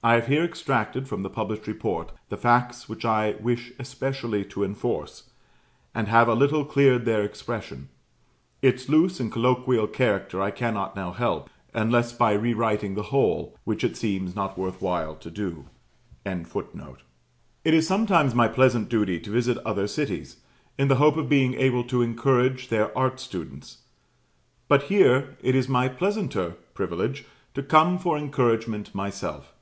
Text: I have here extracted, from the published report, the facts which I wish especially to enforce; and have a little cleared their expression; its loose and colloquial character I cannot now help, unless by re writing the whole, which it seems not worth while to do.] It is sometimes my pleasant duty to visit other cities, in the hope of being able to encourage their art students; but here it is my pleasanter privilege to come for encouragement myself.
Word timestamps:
I 0.00 0.14
have 0.14 0.28
here 0.28 0.44
extracted, 0.44 1.08
from 1.08 1.22
the 1.24 1.28
published 1.28 1.66
report, 1.66 2.12
the 2.28 2.36
facts 2.38 2.88
which 2.88 3.04
I 3.04 3.34
wish 3.40 3.72
especially 3.80 4.44
to 4.46 4.62
enforce; 4.62 5.30
and 5.92 6.06
have 6.08 6.28
a 6.28 6.34
little 6.36 6.64
cleared 6.64 7.04
their 7.04 7.24
expression; 7.24 7.88
its 8.62 8.88
loose 8.88 9.18
and 9.18 9.30
colloquial 9.30 9.88
character 9.88 10.40
I 10.40 10.52
cannot 10.52 10.94
now 10.94 11.10
help, 11.10 11.50
unless 11.74 12.12
by 12.12 12.32
re 12.32 12.54
writing 12.54 12.94
the 12.94 13.02
whole, 13.10 13.56
which 13.64 13.82
it 13.82 13.96
seems 13.96 14.36
not 14.36 14.56
worth 14.56 14.80
while 14.80 15.14
to 15.16 15.30
do.] 15.32 15.66
It 16.24 16.44
is 17.74 17.86
sometimes 17.86 18.34
my 18.36 18.46
pleasant 18.46 18.88
duty 18.88 19.18
to 19.18 19.32
visit 19.32 19.58
other 19.58 19.88
cities, 19.88 20.36
in 20.78 20.86
the 20.88 20.96
hope 21.02 21.16
of 21.18 21.28
being 21.28 21.54
able 21.54 21.82
to 21.84 22.02
encourage 22.02 22.68
their 22.68 22.96
art 22.96 23.18
students; 23.20 23.78
but 24.68 24.84
here 24.84 25.36
it 25.42 25.54
is 25.56 25.68
my 25.68 25.88
pleasanter 25.88 26.52
privilege 26.72 27.24
to 27.54 27.64
come 27.64 27.98
for 27.98 28.16
encouragement 28.16 28.94
myself. 28.94 29.52